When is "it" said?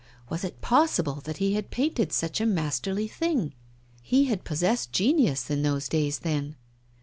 0.43-0.61